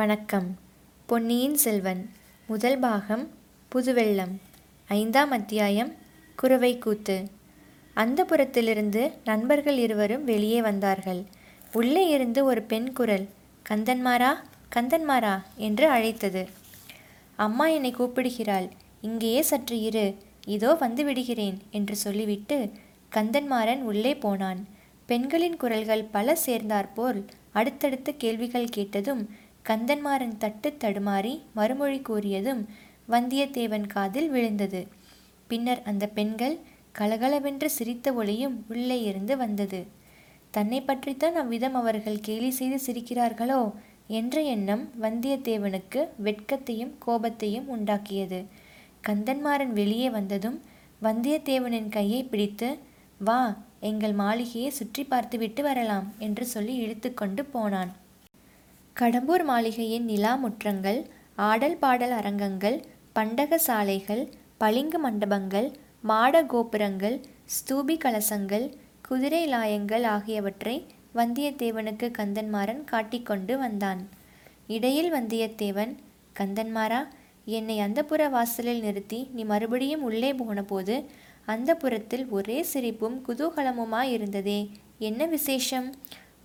[0.00, 0.46] வணக்கம்
[1.08, 2.00] பொன்னியின் செல்வன்
[2.48, 3.24] முதல் பாகம்
[3.72, 4.32] புதுவெள்ளம்
[4.88, 5.90] ஐந்தாம் அத்தியாயம்
[6.38, 7.16] குறவை கூத்து
[7.96, 11.20] அந்த புறத்திலிருந்து நண்பர்கள் இருவரும் வெளியே வந்தார்கள்
[11.72, 13.26] உள்ளே இருந்து ஒரு பெண் குரல்
[13.70, 14.32] கந்தன்மாரா
[14.74, 15.34] கந்தன்மாரா
[15.56, 16.44] என்று அழைத்தது
[17.38, 18.68] அம்மா என்னை கூப்பிடுகிறாள்
[19.00, 20.06] இங்கேயே சற்று இரு
[20.46, 22.58] இதோ வந்து விடுகிறேன் என்று சொல்லிவிட்டு
[23.12, 24.62] கந்தன்மாறன் உள்ளே போனான்
[25.06, 27.18] பெண்களின் குரல்கள் பல சேர்ந்தாற்போல்
[27.52, 29.22] அடுத்தடுத்து கேள்விகள் கேட்டதும்
[29.64, 32.62] கந்தன்மாறன் தட்டு தடுமாறி மறுமொழி கூறியதும்
[33.08, 34.80] வந்தியத்தேவன் காதில் விழுந்தது
[35.48, 36.56] பின்னர் அந்த பெண்கள்
[36.98, 39.80] கலகலவென்று சிரித்த ஒளியும் உள்ளே இருந்து வந்தது
[40.54, 43.60] தன்னை பற்றித்தான் அவ்விதம் அவர்கள் கேலி செய்து சிரிக்கிறார்களோ
[44.10, 48.40] என்ற எண்ணம் வந்தியத்தேவனுக்கு வெட்கத்தையும் கோபத்தையும் உண்டாக்கியது
[49.08, 50.58] கந்தன்மாறன் வெளியே வந்ததும்
[51.02, 52.68] வந்தியத்தேவனின் கையை பிடித்து
[53.20, 53.40] வா
[53.80, 57.92] எங்கள் மாளிகையை சுற்றி பார்த்துவிட்டு வரலாம் என்று சொல்லி இழுத்துக்கொண்டு போனான்
[58.96, 60.98] கடம்பூர் மாளிகையின் நிலா முற்றங்கள்
[61.42, 62.76] ஆடல் பாடல் அரங்கங்கள்
[63.12, 64.22] பண்டக சாலைகள்
[64.58, 65.68] பளிங்கு மண்டபங்கள்
[66.02, 67.16] மாட கோபுரங்கள்
[67.54, 68.66] ஸ்தூபி கலசங்கள்
[69.02, 70.76] குதிரை லாயங்கள் ஆகியவற்றை
[71.14, 74.02] வந்தியத்தேவனுக்கு கந்தன்மாறன் காட்டிக்கொண்டு வந்தான்
[74.68, 75.92] இடையில் வந்தியத்தேவன்
[76.36, 77.00] கந்தன்மாரா
[77.50, 80.96] என்னை அந்த புற வாசலில் நிறுத்தி நீ மறுபடியும் உள்ளே போனபோது
[81.48, 84.60] அந்த புறத்தில் ஒரே சிரிப்பும் குதூகலமுமாய் இருந்ததே
[85.00, 85.88] என்ன விசேஷம்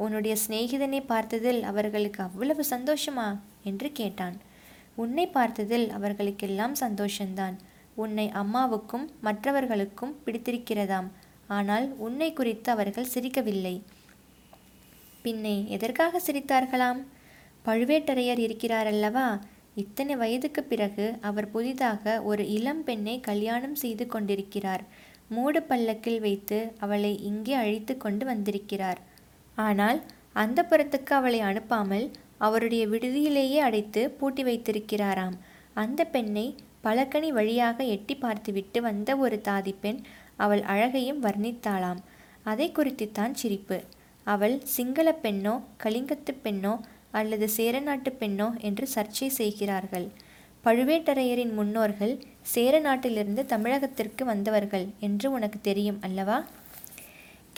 [0.00, 3.27] உன்னுடைய சிநேகிதனை பார்த்ததில் அவர்களுக்கு அவ்வளவு சந்தோஷமா
[3.63, 4.37] என்று கேட்டான்
[4.95, 7.55] உன்னை பார்த்ததில் அவர்களுக்கெல்லாம் சந்தோஷந்தான்
[7.95, 11.09] உன்னை அம்மாவுக்கும் மற்றவர்களுக்கும் பிடித்திருக்கிறதாம்
[11.47, 13.75] ஆனால் உன்னை குறித்து அவர்கள் சிரிக்கவில்லை
[15.21, 16.99] பின்னே எதற்காக சிரித்தார்களாம்
[17.65, 19.27] பழுவேட்டரையர் இருக்கிறாரல்லவா
[19.75, 24.83] இத்தனை வயதுக்கு பிறகு அவர் புதிதாக ஒரு இளம் பெண்ணை கல்யாணம் செய்து கொண்டிருக்கிறார்
[25.29, 28.99] மூடு பல்லக்கில் வைத்து அவளை இங்கே அழித்து கொண்டு வந்திருக்கிறார்
[29.57, 29.99] ஆனால்
[30.35, 32.05] அந்த புறத்துக்கு அவளை அனுப்பாமல்
[32.37, 35.37] அவருடைய விடுதியிலேயே அடைத்து பூட்டி வைத்திருக்கிறாராம்
[35.75, 36.47] அந்த பெண்ணை
[36.81, 39.99] பலகணி வழியாக எட்டி பார்த்துவிட்டு வந்த ஒரு தாதி பெண்
[40.35, 42.01] அவள் அழகையும் வர்ணித்தாளாம்
[42.43, 43.77] அதை குறித்துத்தான் சிரிப்பு
[44.27, 46.73] அவள் சிங்கள பெண்ணோ கலிங்கத்து பெண்ணோ
[47.11, 50.07] அல்லது சேரநாட்டு பெண்ணோ என்று சர்ச்சை செய்கிறார்கள்
[50.63, 52.13] பழுவேட்டரையரின் முன்னோர்கள்
[52.45, 56.37] சேர நாட்டிலிருந்து தமிழகத்திற்கு வந்தவர்கள் என்று உனக்கு தெரியும் அல்லவா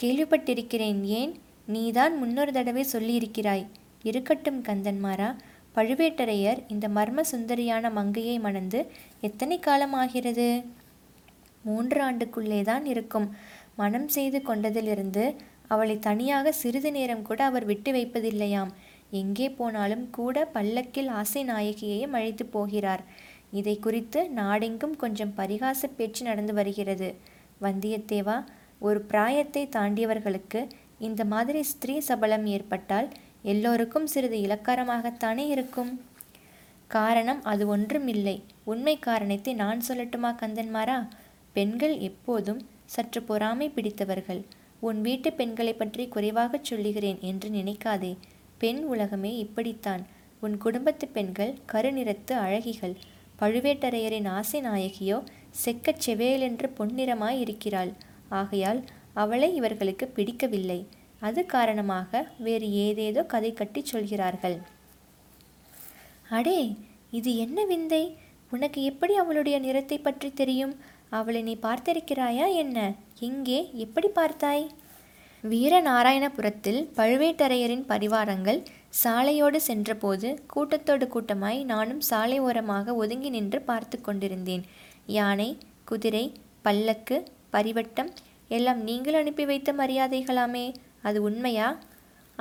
[0.00, 1.32] கேள்விப்பட்டிருக்கிறேன் ஏன்
[1.70, 3.64] நீதான் முன்னொரு தடவை சொல்லியிருக்கிறாய்
[4.04, 5.30] இருக்கட்டும் கந்தன்மாரா
[5.74, 8.80] பழுவேட்டரையர் இந்த மர்ம சுந்தரியான மங்கையை மணந்து
[9.20, 10.46] எத்தனை காலம் ஆகிறது
[11.64, 13.28] மூன்று ஆண்டுக்குள்ளே தான் இருக்கும்
[13.76, 15.24] மனம் செய்து கொண்டதிலிருந்து
[15.68, 18.72] அவளை தனியாக சிறிது நேரம் கூட அவர் விட்டு வைப்பதில்லையாம்
[19.12, 23.04] எங்கே போனாலும் கூட பல்லக்கில் ஆசை நாயகியையும் அழைத்து போகிறார்
[23.52, 27.08] இதை குறித்து நாடெங்கும் கொஞ்சம் பரிகாச பேச்சு நடந்து வருகிறது
[27.60, 28.36] வந்தியத்தேவா
[28.80, 30.60] ஒரு பிராயத்தை தாண்டியவர்களுக்கு
[31.00, 33.08] இந்த மாதிரி ஸ்திரீ சபலம் ஏற்பட்டால்
[33.42, 35.92] எல்லோருக்கும் சிறிது இலக்காரமாகத்தானே இருக்கும்
[36.90, 38.36] காரணம் அது ஒன்றும் இல்லை
[38.64, 40.98] உண்மை காரணத்தை நான் சொல்லட்டுமா கந்தன்மாரா
[41.56, 42.60] பெண்கள் எப்போதும்
[42.86, 44.42] சற்று பொறாமை பிடித்தவர்கள்
[44.80, 48.12] உன் வீட்டு பெண்களை பற்றி குறைவாகச் சொல்லுகிறேன் என்று நினைக்காதே
[48.58, 50.02] பெண் உலகமே இப்படித்தான்
[50.42, 52.94] உன் குடும்பத்து பெண்கள் கருநிறத்து அழகிகள்
[53.40, 55.18] பழுவேட்டரையரின் ஆசை நாயகியோ
[55.56, 57.92] செக்கச் செவேலென்று பொன்னிறமாய் இருக்கிறாள்
[58.32, 58.80] ஆகையால்
[59.14, 60.80] அவளை இவர்களுக்கு பிடிக்கவில்லை
[61.22, 62.22] அது காரணமாக
[62.38, 64.56] வேறு ஏதேதோ கதை கட்டி சொல்கிறார்கள்
[66.30, 66.60] அடே
[67.10, 68.04] இது என்ன விந்தை
[68.52, 70.74] உனக்கு எப்படி அவளுடைய நிறத்தை பற்றி தெரியும்
[71.10, 72.78] அவளை நீ பார்த்திருக்கிறாயா என்ன
[73.20, 74.64] எங்கே எப்படி பார்த்தாய்
[75.44, 78.60] வீரநாராயணபுரத்தில் பழுவேட்டரையரின் பரிவாரங்கள்
[79.02, 84.64] சாலையோடு சென்றபோது கூட்டத்தோடு கூட்டமாய் நானும் சாலை ஓரமாக ஒதுங்கி நின்று பார்த்து கொண்டிருந்தேன்
[85.08, 85.50] யானை
[85.84, 86.24] குதிரை
[86.62, 87.16] பல்லக்கு
[87.50, 88.10] பரிவட்டம்
[88.50, 90.66] எல்லாம் நீங்கள் அனுப்பி வைத்த மரியாதைகளாமே
[91.02, 91.68] அது உண்மையா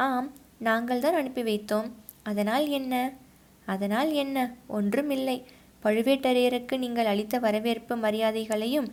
[0.00, 0.30] ஆம்
[0.59, 1.90] நாங்கள் தான் அனுப்பி வைத்தோம்
[2.24, 2.94] அதனால் என்ன
[3.68, 4.38] அதனால் என்ன
[4.70, 5.38] ஒன்றுமில்லை
[5.84, 8.88] பழுவேட்டரையருக்கு நீங்கள் அளித்த வரவேற்பு மரியாதைகளையும்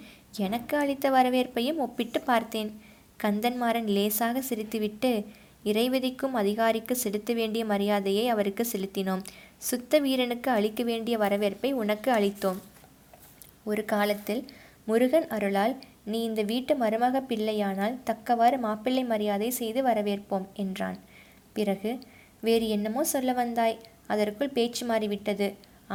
[0.38, 2.70] எனக்கு அளித்த வரவேற்பையும் ஒப்பிட்டு பார்த்தேன்
[3.16, 5.10] கந்தன்மாறன் லேசாக சிரித்துவிட்டு
[5.64, 9.22] இறைவதிக்கும் அதிகாரிக்கு செலுத்த வேண்டிய மரியாதையை அவருக்கு செலுத்தினோம்
[9.62, 12.60] சுத்த வீரனுக்கு அளிக்க வேண்டிய வரவேற்பை உனக்கு அளித்தோம்
[13.64, 14.42] ஒரு காலத்தில்
[14.84, 15.74] முருகன் அருளால்
[16.06, 20.98] நீ இந்த வீட்டு மருமக பிள்ளையானால் தக்கவாறு மாப்பிள்ளை மரியாதை செய்து வரவேற்போம் என்றான்
[21.52, 21.92] பிறகு
[22.42, 23.80] வேறு என்னமோ சொல்ல வந்தாய்
[24.06, 25.48] அதற்குள் பேச்சு மாறிவிட்டது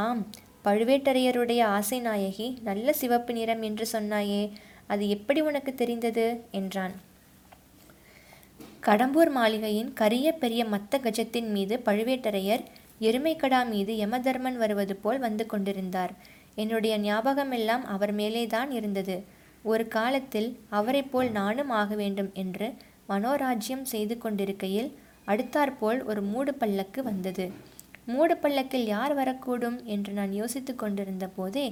[0.00, 0.23] ஆம்
[0.65, 4.43] பழுவேட்டரையருடைய ஆசை நாயகி நல்ல சிவப்பு நிறம் என்று சொன்னாயே
[4.87, 6.25] அது எப்படி உனக்கு தெரிந்தது
[6.51, 6.93] என்றான்
[8.81, 12.63] கடம்பூர் மாளிகையின் கரிய பெரிய மத்த கஜத்தின் மீது பழுவேட்டரையர்
[13.01, 16.13] எருமைக்கடா மீது யமதர்மன் வருவது போல் வந்து கொண்டிருந்தார்
[16.55, 19.15] என்னுடைய ஞாபகமெல்லாம் அவர் மேலேதான் இருந்தது
[19.65, 20.49] ஒரு காலத்தில்
[20.69, 22.67] அவரைப்போல் நானும் ஆக வேண்டும் என்று
[23.09, 24.89] மனோராஜ்யம் செய்து கொண்டிருக்கையில்
[25.27, 27.45] அடுத்தாற்போல் ஒரு மூடு பல்லக்கு வந்தது
[28.05, 31.65] மூடு பல்லக்கில் யார் வரக்கூடும் என்று நான் யோசித்து கொண்டிருந்த போதே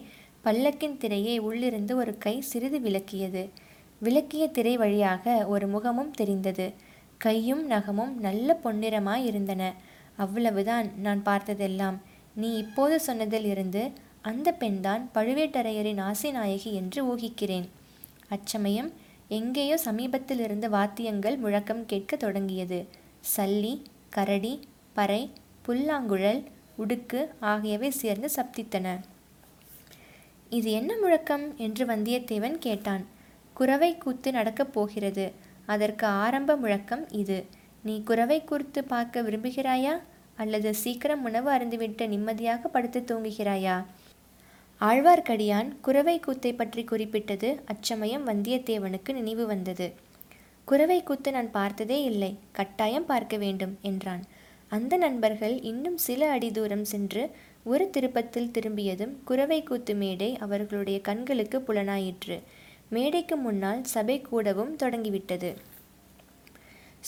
[0.45, 3.43] பல்லக்கின் திரையை உள்ளிருந்து ஒரு கை சிறிது விளக்கியது
[4.01, 6.67] விளக்கிய திரை வழியாக ஒரு முகமும் தெரிந்தது
[7.17, 9.63] கையும் நகமும் நல்ல பொன்னிறமாய் இருந்தன
[10.15, 11.97] அவ்வளவுதான் நான் பார்த்ததெல்லாம்
[12.35, 13.83] நீ இப்போது சொன்னதில் இருந்து
[14.21, 17.67] அந்த பெண்தான் பழுவேட்டரையரின் ஆசை நாயகி என்று ஊகிக்கிறேன்
[18.29, 18.89] அச்சமயம்
[19.29, 22.79] எங்கேயோ சமீபத்திலிருந்து வாத்தியங்கள் முழக்கம் கேட்கத் தொடங்கியது
[23.35, 23.73] சல்லி
[24.09, 24.53] கரடி
[24.93, 25.21] பறை
[25.65, 26.41] புல்லாங்குழல்
[26.77, 27.19] உடுக்கு
[27.43, 28.87] ஆகியவை சேர்ந்து சப்தித்தன
[30.51, 33.03] இது என்ன முழக்கம் என்று வந்தியத்தேவன் கேட்டான்
[33.55, 35.25] குறவை கூத்து நடக்கப் போகிறது
[35.65, 37.37] அதற்கு ஆரம்ப முழக்கம் இது
[37.83, 39.93] நீ குறவை கூர்த்து பார்க்க விரும்புகிறாயா
[40.37, 43.75] அல்லது சீக்கிரம் உணவு அருந்துவிட்டு நிம்மதியாக படுத்து தூங்குகிறாயா
[44.81, 49.87] ஆழ்வார்க்கடியான் குறவை கூத்தை பற்றி குறிப்பிட்டது அச்சமயம் வந்தியத்தேவனுக்கு நினைவு வந்தது
[50.67, 54.23] குறவை கூத்து நான் பார்த்ததே இல்லை கட்டாயம் பார்க்க வேண்டும் என்றான்
[54.71, 57.23] அந்த நண்பர்கள் இன்னும் சில அடி தூரம் சென்று
[57.63, 62.37] ஒரு திருப்பத்தில் திரும்பியதும் குறவை கூத்து மேடை அவர்களுடைய கண்களுக்கு புலனாயிற்று
[62.89, 65.49] மேடைக்கு முன்னால் சபை கூடவும் தொடங்கிவிட்டது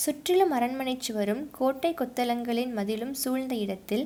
[0.00, 4.05] சுற்றிலும் அரண்மனை சுவரும் கோட்டை கொத்தளங்களின் மதிலும் சூழ்ந்த இடத்தில்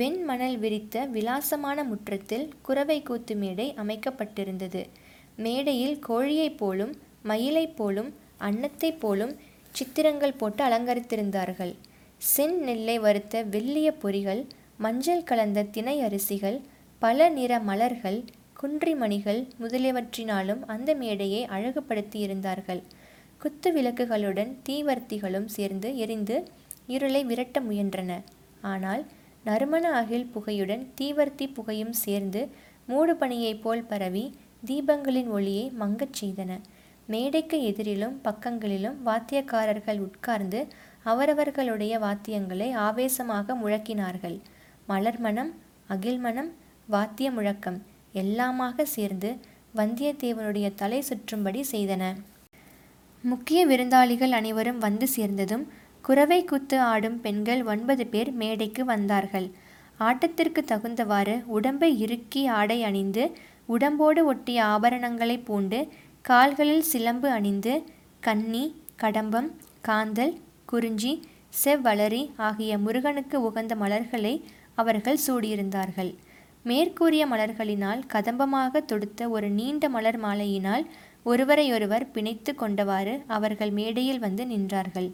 [0.00, 4.82] வெண்மணல் விரித்த விலாசமான முற்றத்தில் குரவை கூத்து மேடை அமைக்கப்பட்டிருந்தது
[5.36, 6.92] மேடையில் கோழியைப் போலும்
[7.22, 8.10] மயிலைப் போலும்
[8.40, 9.34] அன்னத்தைப் போலும்
[9.74, 11.72] சித்திரங்கள் போட்டு அலங்கரித்திருந்தார்கள்
[12.22, 14.42] சென் நெல்லை வறுத்த வெள்ளிய பொறிகள்
[14.76, 16.58] மஞ்சள் கலந்த தினை அரிசிகள்
[17.02, 18.18] பல நிற மலர்கள்
[18.60, 22.82] குன்றிமணிகள் முதலியவற்றினாலும் அந்த மேடையை அழகுபடுத்தி இருந்தார்கள்
[23.40, 26.36] குத்து விளக்குகளுடன் தீவர்த்திகளும் சேர்ந்து எரிந்து
[26.86, 28.12] இருளை விரட்ட முயன்றன
[28.66, 29.02] ஆனால்
[29.44, 32.42] நறுமண அகில் புகையுடன் தீவர்த்தி புகையும் சேர்ந்து
[32.88, 34.24] மூடுபனியைப் போல் பரவி
[34.66, 36.52] தீபங்களின் ஒளியை மங்கச் செய்தன
[37.08, 40.60] மேடைக்கு எதிரிலும் பக்கங்களிலும் வாத்தியக்காரர்கள் உட்கார்ந்து
[41.04, 44.36] அவரவர்களுடைய வாத்தியங்களை ஆவேசமாக முழக்கினார்கள்
[44.88, 45.52] மலர்மணம்
[45.88, 46.50] அகில்மணம்
[46.88, 47.78] வாத்திய முழக்கம்
[48.14, 49.30] எல்லாமாக சேர்ந்து
[49.74, 52.04] வந்தியத்தேவனுடைய தலை சுற்றும்படி செய்தன
[53.24, 55.64] முக்கிய விருந்தாளிகள் அனைவரும் வந்து சேர்ந்ததும்
[56.04, 59.46] குறவை குத்து ஆடும் பெண்கள் ஒன்பது பேர் மேடைக்கு வந்தார்கள்
[60.00, 63.24] ஆட்டத்திற்கு தகுந்தவாறு உடம்பை இறுக்கி ஆடை அணிந்து
[63.68, 65.78] உடம்போடு ஒட்டிய ஆபரணங்களை பூண்டு
[66.24, 67.74] கால்களில் சிலம்பு அணிந்து
[68.22, 68.64] கன்னி
[69.02, 69.48] கடம்பம்
[69.88, 70.34] காந்தல்
[70.64, 71.12] குறிஞ்சி
[71.62, 74.34] செவ்வளரி ஆகிய முருகனுக்கு உகந்த மலர்களை
[74.74, 76.12] அவர்கள் சூடியிருந்தார்கள்
[76.64, 80.84] மேற்கூறிய மலர்களினால் கதம்பமாக தொடுத்த ஒரு நீண்ட மலர் மாலையினால்
[81.26, 85.08] ஒருவரையொருவர் பிணைத்து கொண்டவாறு அவர்கள் மேடையில் வந்து நின்றார்கள்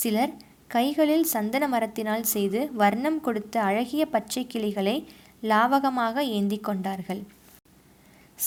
[0.00, 0.32] சிலர்
[0.68, 4.96] கைகளில் சந்தன மரத்தினால் செய்து வர்ணம் கொடுத்த அழகிய பச்சை கிளிகளை
[5.42, 7.22] லாவகமாக ஏந்தி கொண்டார்கள்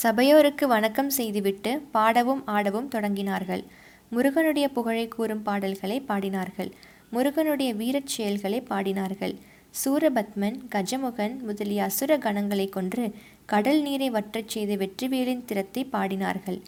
[0.00, 3.62] சபையோருக்கு வணக்கம் செய்துவிட்டு பாடவும் ஆடவும் தொடங்கினார்கள்
[4.10, 6.70] முருகனுடைய புகழை கூறும் பாடல்களை பாடினார்கள்
[7.12, 9.34] முருகனுடைய வீரச் செயல்களை பாடினார்கள்
[9.74, 13.04] சூரபத்மன் கஜமுகன் முதலிய அசுர கணங்களை கொன்று
[13.46, 16.58] கடல் நீரை வற்றச் செய்த வெற்றிவேலின் திறத்தை பாடினார்கள்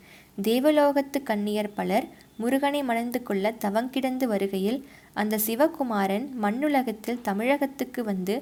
[0.42, 2.06] தேவலோகத்து கன்னியர் பலர்
[2.38, 4.78] முருகனை மணந்து கொள்ள தவங்கிடந்து வருகையில்
[5.12, 8.34] அந்த சிவகுமாரன் மண்ணுலகத்தில் தமிழகத்துக்கு வந்து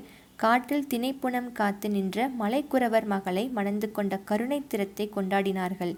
[0.36, 5.92] காட்டில் திணைப்புணம் காத்து நின்ற மலைக்குறவர் மகளை மணந்து கொண்ட கருணை திறத்தை கொண்டாடினார்கள்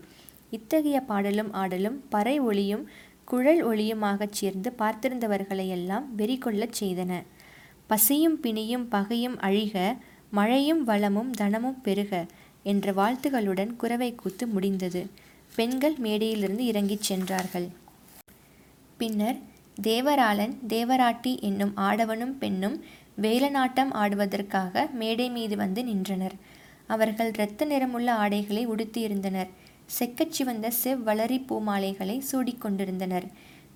[0.50, 2.84] இத்தகைய பாடலும் ஆடலும் பறை ஒளியும்
[3.24, 7.12] குழல் ஒளியுமாகச் சேர்ந்து பார்த்திருந்தவர்களையெல்லாம் வெறி கொள்ளச் செய்தன
[7.86, 9.76] பசியும் பிணியும் பகையும் அழிக
[10.30, 12.12] மழையும் வளமும் தனமும் பெருக
[12.62, 15.02] என்ற வாழ்த்துகளுடன் குறவை கூத்து முடிந்தது
[15.56, 17.68] பெண்கள் மேடையிலிருந்து இறங்கிச் சென்றார்கள்
[19.02, 19.38] பின்னர்
[19.82, 22.74] தேவராளன் தேவராட்டி என்னும் ஆடவனும் பெண்ணும்
[23.22, 26.36] வேலநாட்டம் ஆடுவதற்காக மேடை மீது வந்து நின்றனர்
[26.86, 29.50] அவர்கள் இரத்த நிறமுள்ள ஆடைகளை உடுத்தியிருந்தனர்
[29.90, 33.26] செக்கச்சிவந்த செவ்வளரி பூமாலைகளை சூடிக்கொண்டிருந்தனர்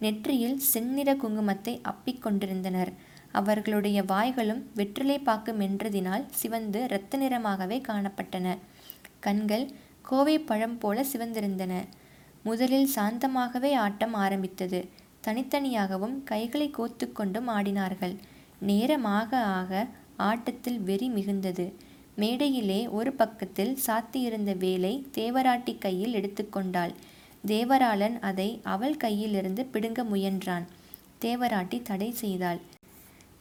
[0.00, 2.92] நெற்றியில் செந்நிற குங்குமத்தை அப்பிக்கொண்டிருந்தனர்
[3.32, 8.46] அவர்களுடைய வாய்களும் வெற்றிலை பாக்கு மென்றதினால் சிவந்து இரத்த நிறமாகவே காணப்பட்டன
[9.20, 9.66] கண்கள்
[10.02, 11.74] கோவை பழம் போல சிவந்திருந்தன
[12.44, 14.80] முதலில் சாந்தமாகவே ஆட்டம் ஆரம்பித்தது
[15.26, 18.14] தனித்தனியாகவும் கைகளை கோத்து கொண்டும் ஆடினார்கள்
[18.60, 19.72] நேரமாக ஆக
[20.22, 21.66] ஆட்டத்தில் வெறி மிகுந்தது
[22.16, 26.94] மேடையிலே ஒரு பக்கத்தில் சாத்தியிருந்த வேலை தேவராட்டி கையில் எடுத்துக்கொண்டாள்
[27.46, 30.64] தேவராளன் அதை அவள் கையிலிருந்து பிடுங்க முயன்றான்
[31.20, 32.60] தேவராட்டி தடை செய்தாள்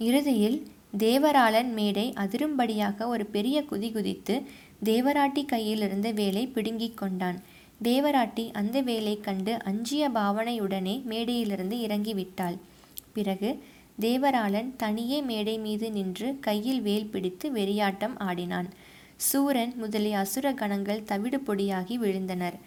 [0.00, 0.58] இறுதியில்
[0.98, 4.36] தேவராளன் மேடை அதிரும்படியாக ஒரு பெரிய குதி குதித்து
[4.84, 7.40] தேவராட்டி கையிலிருந்த வேலை பிடுங்கிக் கொண்டான்
[7.82, 12.58] தேவராட்டி அந்த வேலை கண்டு அஞ்சிய பாவனையுடனே மேடையிலிருந்து இறங்கிவிட்டாள்
[13.14, 13.50] பிறகு
[14.02, 18.70] தேவராளன் தனியே மேடை மீது நின்று கையில் வேல் பிடித்து வெறியாட்டம் ஆடினான்
[19.18, 22.58] சூரன் முதலிய அசுர கணங்கள் தவிடு பொடியாகி விழுந்தனர்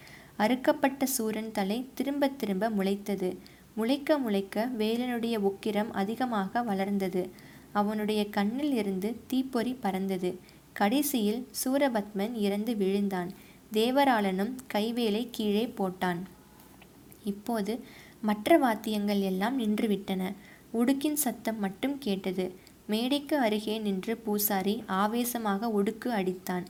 [0.37, 3.31] அறுக்கப்பட்ட சூரன் தலை திரும்ப திரும்ப முளைத்தது
[3.77, 7.23] முளைக்க முளைக்க வேலனுடைய உக்கிரம் அதிகமாக வளர்ந்தது
[7.73, 10.31] அவனுடைய கண்ணில் இருந்து தீப்பொறி பறந்தது
[10.73, 13.31] கடைசியில் சூரபத்மன் இறந்து விழுந்தான்
[13.73, 16.21] தேவராளனும் கைவேலை கீழே போட்டான்
[17.25, 17.73] இப்போது
[18.21, 20.23] மற்ற வாத்தியங்கள் எல்லாம் நின்றுவிட்டன
[20.73, 22.45] உடுக்கின் சத்தம் மட்டும் கேட்டது
[22.87, 26.67] மேடைக்கு அருகே நின்று பூசாரி ஆவேசமாக ஒடுக்கு அடித்தான்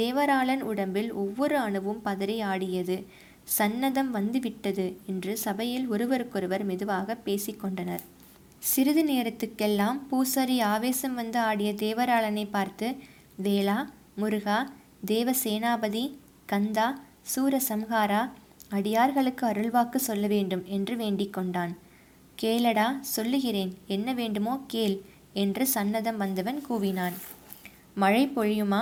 [0.00, 2.96] தேவராளன் உடம்பில் ஒவ்வொரு அணுவும் பதறி ஆடியது
[3.58, 8.04] சன்னதம் வந்துவிட்டது என்று சபையில் ஒருவருக்கொருவர் மெதுவாக பேசிக்கொண்டனர்
[8.62, 12.88] சிறிது நேரத்துக்கெல்லாம் பூசாரி ஆவேசம் வந்து ஆடிய தேவராளனை பார்த்து
[13.42, 13.78] வேளா
[14.16, 14.58] முருகா
[15.06, 16.04] தேவ சேனாபதி
[16.48, 16.86] கந்தா
[17.32, 18.20] சூரசம்ஹாரா
[18.68, 21.72] அடியார்களுக்கு அருள்வாக்கு சொல்ல வேண்டும் என்று வேண்டிக் கொண்டான்
[22.38, 24.96] கேளடா சொல்லுகிறேன் என்ன வேண்டுமோ கேள்
[25.34, 27.16] என்று சன்னதம் வந்தவன் கூவினான்
[27.94, 28.82] மழை பொழியுமா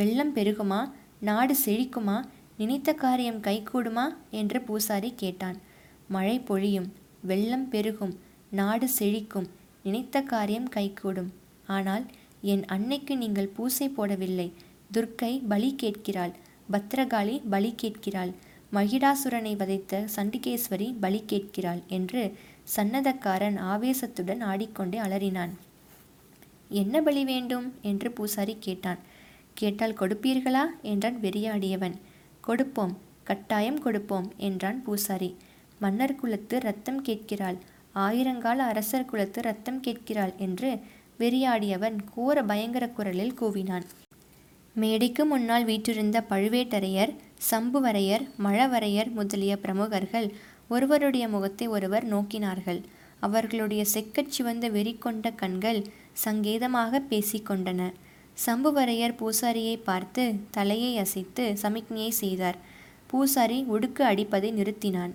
[0.00, 0.80] வெள்ளம் பெருகுமா
[1.20, 2.16] நாடு செழிக்குமா
[2.56, 4.06] நினைத்த காரியம் கைகூடுமா
[4.30, 5.58] என்று பூசாரி கேட்டான்
[6.08, 6.88] மழை பொழியும்
[7.22, 8.14] வெள்ளம் பெருகும்
[8.50, 9.48] நாடு செழிக்கும்
[9.82, 11.30] நினைத்த காரியம் கைகூடும்
[11.66, 12.04] ஆனால்
[12.44, 14.48] என் அன்னைக்கு நீங்கள் பூசை போடவில்லை
[14.94, 16.34] துர்க்கை பலி கேட்கிறாள்
[16.70, 18.32] பத்ரகாளி பலி கேட்கிறாள்
[18.72, 22.22] மகிடாசுரனை வதைத்த சண்டிகேஸ்வரி பலி கேட்கிறாள் என்று
[22.76, 25.52] சன்னதக்காரன் ஆவேசத்துடன் ஆடிக்கொண்டே அலறினான்
[26.72, 29.02] என்ன பலி வேண்டும் என்று பூசாரி கேட்டான்
[29.54, 31.96] கேட்டால் கொடுப்பீர்களா என்றான் வெறியாடியவன்
[32.40, 32.94] கொடுப்போம்
[33.24, 35.30] கட்டாயம் கொடுப்போம் என்றான் பூசாரி
[35.78, 37.58] மன்னர் குலத்து ரத்தம் கேட்கிறாள்
[37.98, 40.70] ஆயிரங்கால அரசர் குலத்து ரத்தம் கேட்கிறாள் என்று
[41.18, 43.86] வெறியாடியவன் கோர பயங்கர குரலில் கூவினான்
[44.76, 47.12] மேடைக்கு முன்னால் வீற்றிருந்த பழுவேட்டரையர்
[47.50, 50.28] சம்புவரையர் மழவரையர் முதலிய பிரமுகர்கள்
[50.68, 52.80] ஒருவருடைய முகத்தை ஒருவர் நோக்கினார்கள்
[53.20, 55.80] அவர்களுடைய செக்கச் சிவந்த வெறி கொண்ட கண்கள்
[56.24, 57.82] சங்கேதமாக பேசிக்கொண்டன
[58.38, 60.24] சம்புவரையர் பூசாரியை பார்த்து
[60.50, 62.58] தலையை அசைத்து சமிக்ஞை செய்தார்
[63.06, 65.12] பூசாரி ஒடுக்கு அடிப்பதை நிறுத்தினான்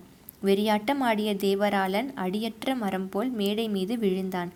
[0.44, 4.51] வெறியாட்டம் ஆடிய தேவராளன் அடியற்ற மரம் போல் மேடை மீது விழுந்தான்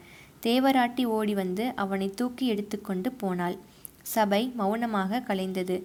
[0.44, 3.58] தேவராட்டி ஓடி வந்து அவனை தூக்கி எடுத்துக்கொண்டு போனாள்
[4.08, 5.78] சபை மௌனமாக கலைந்தது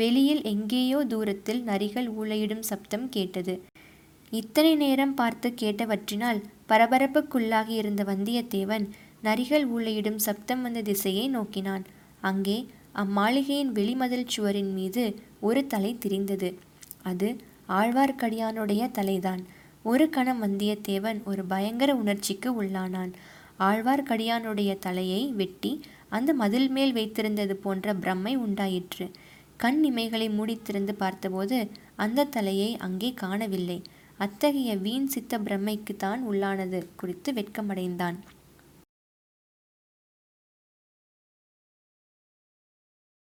[0.00, 3.54] வெளியில் எங்கேயோ தூரத்தில் நரிகள் ஊழையிடும் சப்தம் கேட்டது
[4.32, 6.40] இத்தனை நேரம் பார்த்து கேட்டவற்றினால்
[6.68, 8.86] பரபரப்புக்குள்ளாகி இருந்த வந்தியத்தேவன்
[9.22, 11.84] நரிகள் ஊழையிடும் சப்தம் வந்த திசையை நோக்கினான்
[12.20, 12.58] அங்கே
[12.94, 15.04] அம்மாளிகையின் வெளிமதில் சுவரின் மீது
[15.40, 16.50] ஒரு தலை திரிந்தது
[17.02, 17.28] அது
[17.70, 19.42] ஆழ்வார்க்கடியானுடைய தலைதான்
[19.84, 23.12] ஒரு கணம் வந்தியத்தேவன் ஒரு பயங்கர உணர்ச்சிக்கு உள்ளானான்
[23.60, 25.72] ஆழ்வார்க்கடியானுடைய தலையை வெட்டி
[26.12, 29.06] அந்த மதில் மேல் வைத்திருந்தது போன்ற பிரம்மை உண்டாயிற்று
[29.56, 31.58] கண் இமைகளை மூடித்திருந்து பார்த்தபோது
[31.96, 33.78] அந்த தலையை அங்கே காணவில்லை
[34.18, 38.18] அத்தகைய வீண் சித்த பிரம்மைக்குத்தான் உள்ளானது குறித்து வெட்கமடைந்தான்